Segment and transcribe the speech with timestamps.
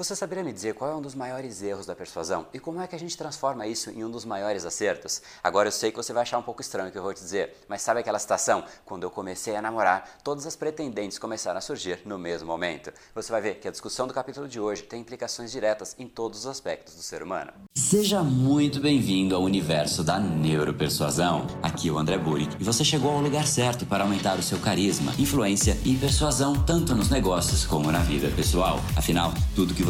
[0.00, 2.86] Você saberia me dizer qual é um dos maiores erros da persuasão e como é
[2.86, 5.20] que a gente transforma isso em um dos maiores acertos?
[5.44, 7.20] Agora eu sei que você vai achar um pouco estranho o que eu vou te
[7.20, 8.64] dizer, mas sabe aquela situação?
[8.86, 12.90] Quando eu comecei a namorar, todas as pretendentes começaram a surgir no mesmo momento.
[13.14, 16.38] Você vai ver que a discussão do capítulo de hoje tem implicações diretas em todos
[16.38, 17.52] os aspectos do ser humano.
[17.74, 21.46] Seja muito bem-vindo ao universo da neuropersuasão.
[21.62, 24.58] Aqui é o André Burick e você chegou ao lugar certo para aumentar o seu
[24.60, 28.80] carisma, influência e persuasão tanto nos negócios como na vida pessoal.
[28.96, 29.89] Afinal, tudo que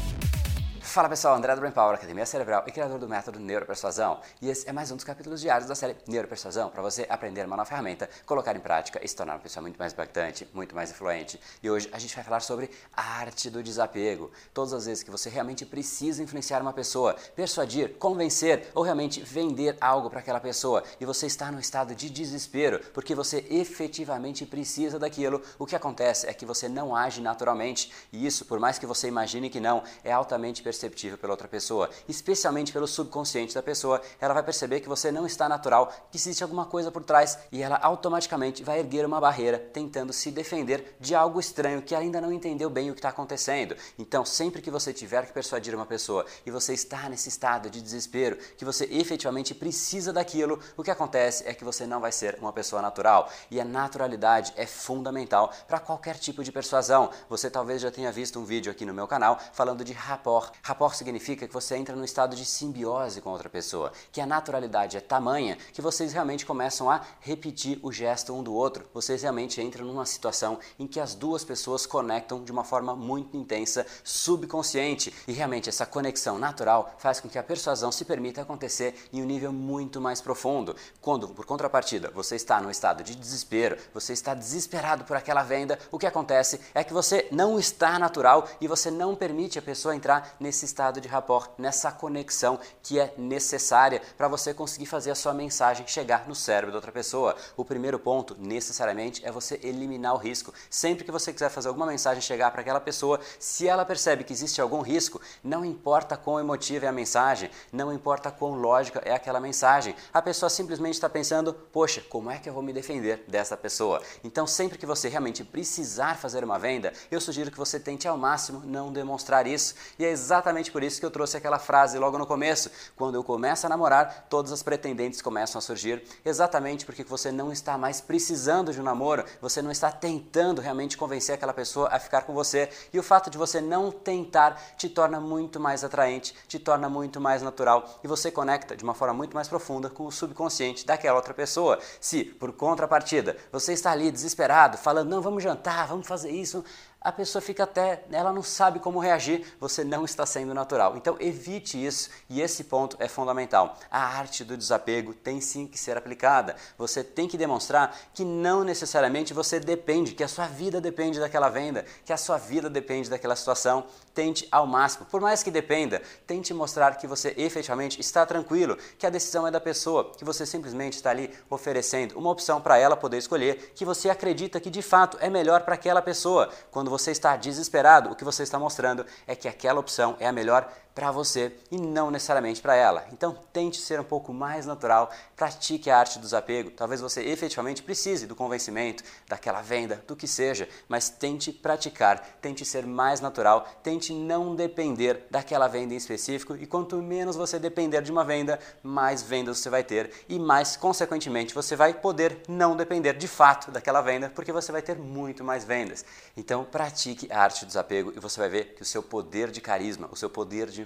[0.91, 4.19] Fala pessoal, André do Brain Power, Academia Cerebral e criador do método Neuropersuasão.
[4.41, 7.55] E esse é mais um dos capítulos diários da série Neuropersuasão para você aprender uma
[7.55, 10.91] nova ferramenta, colocar em prática e se tornar uma pessoa muito mais impactante, muito mais
[10.91, 11.39] influente.
[11.63, 14.33] E hoje a gente vai falar sobre a arte do desapego.
[14.53, 19.77] Todas as vezes que você realmente precisa influenciar uma pessoa, persuadir, convencer ou realmente vender
[19.79, 24.99] algo para aquela pessoa e você está no estado de desespero porque você efetivamente precisa
[24.99, 27.93] daquilo, o que acontece é que você não age naturalmente.
[28.11, 31.47] E isso, por mais que você imagine que não, é altamente perceptível perceptível pela outra
[31.47, 36.17] pessoa, especialmente pelo subconsciente da pessoa, ela vai perceber que você não está natural, que
[36.17, 40.95] existe alguma coisa por trás e ela automaticamente vai erguer uma barreira tentando se defender
[40.99, 43.75] de algo estranho que ainda não entendeu bem o que está acontecendo.
[43.99, 47.81] Então, sempre que você tiver que persuadir uma pessoa e você está nesse estado de
[47.81, 52.37] desespero, que você efetivamente precisa daquilo, o que acontece é que você não vai ser
[52.41, 53.29] uma pessoa natural.
[53.51, 57.11] E a naturalidade é fundamental para qualquer tipo de persuasão.
[57.29, 60.51] Você talvez já tenha visto um vídeo aqui no meu canal falando de rapport.
[60.71, 64.95] Rapport significa que você entra num estado de simbiose com outra pessoa, que a naturalidade
[64.95, 68.87] é tamanha que vocês realmente começam a repetir o gesto um do outro.
[68.93, 73.35] Vocês realmente entram numa situação em que as duas pessoas conectam de uma forma muito
[73.35, 78.95] intensa, subconsciente, e realmente essa conexão natural faz com que a persuasão se permita acontecer
[79.11, 80.73] em um nível muito mais profundo.
[81.01, 85.77] Quando, por contrapartida, você está num estado de desespero, você está desesperado por aquela venda,
[85.91, 89.93] o que acontece é que você não está natural e você não permite a pessoa
[89.93, 95.09] entrar nesse nesse estado de rapport, nessa conexão que é necessária para você conseguir fazer
[95.09, 97.35] a sua mensagem chegar no cérebro da outra pessoa.
[97.57, 100.53] O primeiro ponto, necessariamente, é você eliminar o risco.
[100.69, 104.33] Sempre que você quiser fazer alguma mensagem chegar para aquela pessoa, se ela percebe que
[104.33, 109.13] existe algum risco, não importa quão emotiva é a mensagem, não importa quão lógica é
[109.13, 113.23] aquela mensagem, a pessoa simplesmente está pensando: poxa, como é que eu vou me defender
[113.27, 114.01] dessa pessoa?
[114.23, 118.17] Então, sempre que você realmente precisar fazer uma venda, eu sugiro que você tente ao
[118.17, 119.73] máximo não demonstrar isso.
[119.97, 122.69] E é exatamente exatamente por isso que eu trouxe aquela frase logo no começo.
[122.95, 127.51] Quando eu começo a namorar, todas as pretendentes começam a surgir, exatamente porque você não
[127.51, 131.99] está mais precisando de um namoro, você não está tentando realmente convencer aquela pessoa a
[131.99, 132.69] ficar com você.
[132.91, 137.21] E o fato de você não tentar te torna muito mais atraente, te torna muito
[137.21, 141.15] mais natural e você conecta de uma forma muito mais profunda com o subconsciente daquela
[141.15, 141.79] outra pessoa.
[142.01, 146.63] Se, por contrapartida, você está ali desesperado, falando, não, vamos jantar, vamos fazer isso,
[147.01, 150.95] a pessoa fica até, ela não sabe como reagir, você não está sendo natural.
[150.95, 153.75] Então evite isso e esse ponto é fundamental.
[153.89, 156.55] A arte do desapego tem sim que ser aplicada.
[156.77, 161.49] Você tem que demonstrar que não necessariamente você depende, que a sua vida depende daquela
[161.49, 163.83] venda, que a sua vida depende daquela situação.
[164.13, 169.07] Tente ao máximo, por mais que dependa, tente mostrar que você efetivamente está tranquilo, que
[169.07, 172.95] a decisão é da pessoa, que você simplesmente está ali oferecendo uma opção para ela
[172.95, 176.49] poder escolher, que você acredita que de fato é melhor para aquela pessoa.
[176.69, 180.31] Quando você está desesperado, o que você está mostrando é que aquela opção é a
[180.31, 183.05] melhor para você e não necessariamente para ela.
[183.11, 186.71] Então tente ser um pouco mais natural, pratique a arte do desapego.
[186.71, 192.65] Talvez você efetivamente precise do convencimento, daquela venda, do que seja, mas tente praticar, tente
[192.65, 198.01] ser mais natural, tente não depender daquela venda em específico e quanto menos você depender
[198.01, 202.75] de uma venda, mais vendas você vai ter e mais consequentemente você vai poder não
[202.75, 206.05] depender de fato daquela venda, porque você vai ter muito mais vendas.
[206.35, 209.61] Então pratique a arte do desapego e você vai ver que o seu poder de
[209.61, 210.85] carisma, o seu poder de